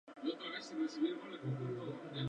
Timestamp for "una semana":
1.79-2.19